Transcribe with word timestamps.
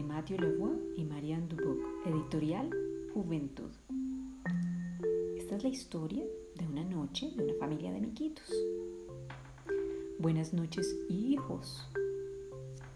Mathieu 0.00 0.38
Lavoie 0.38 0.78
y 0.96 1.04
Marianne 1.04 1.48
Duboc, 1.48 2.06
editorial 2.06 2.70
Juventud. 3.12 3.70
Esta 5.36 5.56
es 5.56 5.62
la 5.64 5.68
historia 5.68 6.24
de 6.54 6.66
una 6.66 6.82
noche 6.82 7.30
de 7.36 7.44
una 7.44 7.54
familia 7.58 7.92
de 7.92 8.00
miquitos. 8.00 8.50
Buenas 10.18 10.54
noches, 10.54 10.96
hijos. 11.10 11.86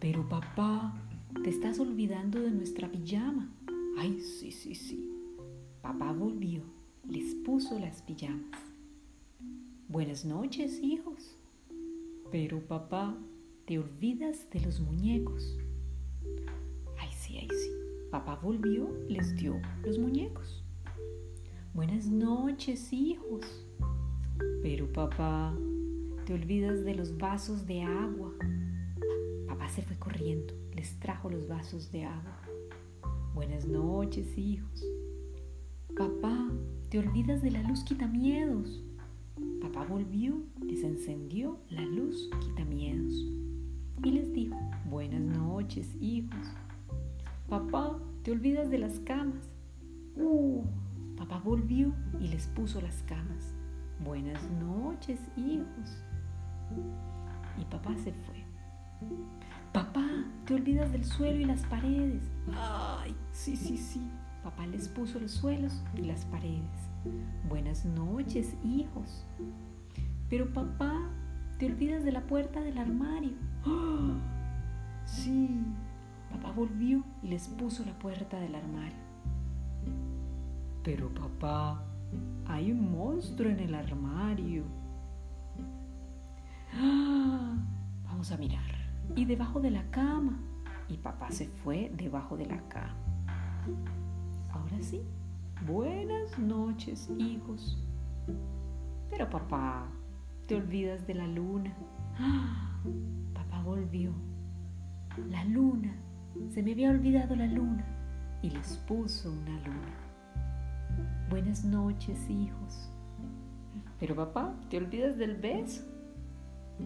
Pero 0.00 0.26
papá, 0.26 0.94
te 1.42 1.50
estás 1.50 1.78
olvidando 1.80 2.40
de 2.40 2.50
nuestra 2.50 2.90
pijama. 2.90 3.52
Ay, 3.98 4.20
sí, 4.20 4.50
sí, 4.50 4.74
sí. 4.74 5.12
Papá 5.82 6.12
volvió, 6.12 6.62
les 7.06 7.34
puso 7.34 7.78
las 7.78 8.00
pijamas. 8.02 8.58
Buenas 9.88 10.24
noches, 10.24 10.80
hijos. 10.82 11.36
Pero 12.30 12.60
papá, 12.60 13.18
te 13.66 13.78
olvidas 13.78 14.48
de 14.50 14.60
los 14.60 14.80
muñecos. 14.80 15.58
Papá 18.10 18.36
volvió, 18.36 18.88
les 19.08 19.34
dio 19.36 19.60
los 19.84 19.98
muñecos. 19.98 20.64
Buenas 21.74 22.06
noches, 22.06 22.92
hijos. 22.92 23.44
Pero 24.62 24.90
papá, 24.92 25.52
te 26.24 26.32
olvidas 26.34 26.84
de 26.84 26.94
los 26.94 27.18
vasos 27.18 27.66
de 27.66 27.82
agua. 27.82 28.32
Papá 29.48 29.68
se 29.68 29.82
fue 29.82 29.98
corriendo, 29.98 30.54
les 30.74 30.98
trajo 31.00 31.28
los 31.28 31.46
vasos 31.48 31.90
de 31.90 32.04
agua. 32.04 32.40
Buenas 33.34 33.66
noches, 33.66 34.38
hijos. 34.38 34.84
Papá, 35.96 36.48
te 36.88 37.00
olvidas 37.00 37.42
de 37.42 37.50
la 37.50 37.62
luz 37.62 37.82
quitamiedos. 37.84 38.82
Papá 39.60 39.84
volvió, 39.84 40.42
les 40.64 40.82
encendió 40.84 41.58
la 41.70 41.82
luz 41.82 42.30
quitamiedos 42.40 43.12
y 44.04 44.10
les 44.10 44.32
dijo, 44.32 44.56
buenas 44.88 45.22
noches, 45.22 45.94
hijos. 46.00 46.46
Papá, 47.48 47.96
te 48.24 48.32
olvidas 48.32 48.70
de 48.70 48.78
las 48.78 48.98
camas. 49.00 49.48
Uh, 50.16 50.64
papá 51.16 51.40
volvió 51.44 51.92
y 52.18 52.26
les 52.26 52.48
puso 52.48 52.80
las 52.80 53.04
camas. 53.04 53.54
Buenas 54.04 54.42
noches, 54.50 55.20
hijos. 55.36 56.02
Y 57.60 57.64
papá 57.66 57.94
se 57.98 58.12
fue. 58.12 58.44
Papá, 59.72 60.04
te 60.44 60.54
olvidas 60.54 60.90
del 60.90 61.04
suelo 61.04 61.38
y 61.38 61.44
las 61.44 61.62
paredes. 61.66 62.24
Ay, 62.52 63.14
sí, 63.30 63.54
sí, 63.56 63.76
sí. 63.76 64.02
Papá 64.42 64.66
les 64.66 64.88
puso 64.88 65.20
los 65.20 65.30
suelos 65.30 65.84
y 65.94 66.02
las 66.02 66.24
paredes. 66.24 66.90
Buenas 67.48 67.84
noches, 67.84 68.56
hijos. 68.64 69.24
Pero 70.28 70.52
papá, 70.52 70.92
te 71.58 71.66
olvidas 71.66 72.02
de 72.02 72.10
la 72.10 72.26
puerta 72.26 72.60
del 72.60 72.78
armario. 72.78 73.34
Sí, 75.06 75.60
papá 76.36 76.52
volvió 76.52 77.02
y 77.22 77.28
les 77.28 77.48
puso 77.48 77.84
la 77.84 77.98
puerta 77.98 78.38
del 78.38 78.54
armario. 78.54 78.98
Pero 80.82 81.12
papá, 81.12 81.82
hay 82.46 82.72
un 82.72 82.92
monstruo 82.92 83.50
en 83.50 83.60
el 83.60 83.74
armario. 83.74 84.64
¡Ah! 86.74 87.56
Vamos 88.04 88.30
a 88.32 88.36
mirar. 88.36 88.70
Y 89.14 89.24
debajo 89.24 89.60
de 89.60 89.70
la 89.70 89.90
cama. 89.90 90.38
Y 90.88 90.98
papá 90.98 91.30
se 91.30 91.46
fue 91.46 91.90
debajo 91.96 92.36
de 92.36 92.46
la 92.46 92.60
cama. 92.68 92.94
Ahora 94.52 94.80
sí, 94.80 95.02
buenas 95.66 96.38
noches, 96.38 97.10
hijos. 97.18 97.82
Pero 99.10 99.28
papá, 99.30 99.88
te 100.46 100.56
olvidas 100.56 101.06
de 101.06 101.14
la 101.14 101.26
luna. 101.26 101.74
¡Ah! 102.18 102.78
Papá 103.34 103.62
volvió. 103.62 104.12
La 105.30 105.44
luna. 105.44 105.94
Se 106.50 106.62
me 106.62 106.72
había 106.72 106.90
olvidado 106.90 107.36
la 107.36 107.46
luna. 107.46 107.84
Y 108.42 108.50
les 108.50 108.76
puso 108.88 109.32
una 109.32 109.58
luna. 109.60 110.06
Buenas 111.30 111.64
noches, 111.64 112.30
hijos. 112.30 112.90
Pero 113.98 114.14
papá, 114.14 114.54
¿te 114.68 114.76
olvidas 114.76 115.16
del 115.16 115.36
beso? 115.36 115.82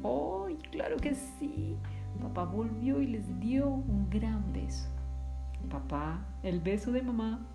¡Ay, 0.05 0.57
claro 0.71 0.97
que 0.97 1.15
sí! 1.15 1.77
Papá 2.21 2.45
volvió 2.45 3.01
y 3.01 3.07
les 3.07 3.41
dio 3.41 3.69
un 3.69 4.09
gran 4.11 4.53
beso. 4.53 4.89
Papá, 5.69 6.25
el 6.43 6.61
beso 6.61 6.93
de 6.93 7.03
mamá. 7.03 7.47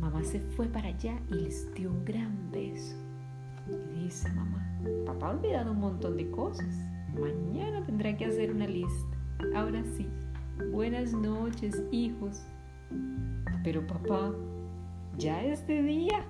Mamá 0.00 0.24
se 0.24 0.40
fue 0.40 0.66
para 0.66 0.88
allá 0.88 1.20
y 1.30 1.34
les 1.34 1.72
dio 1.74 1.90
un 1.90 2.04
gran 2.04 2.50
beso. 2.50 2.96
Y 3.68 4.04
dice 4.04 4.32
mamá, 4.32 4.66
papá 5.06 5.28
ha 5.28 5.30
olvidado 5.30 5.72
un 5.72 5.80
montón 5.80 6.16
de 6.16 6.30
cosas. 6.30 6.74
Mañana 7.18 7.84
tendrá 7.84 8.16
que 8.16 8.26
hacer 8.26 8.50
una 8.50 8.66
lista. 8.66 9.16
Ahora 9.54 9.82
sí, 9.96 10.08
buenas 10.72 11.12
noches, 11.12 11.82
hijos. 11.90 12.42
Pero 13.62 13.86
papá, 13.86 14.32
ya 15.16 15.42
es 15.44 15.66
de 15.66 15.82
día. 15.82 16.26